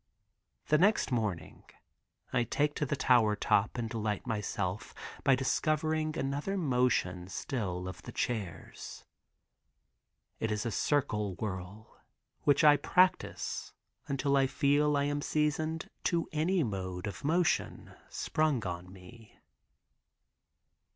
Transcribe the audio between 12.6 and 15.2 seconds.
I practice until I feel I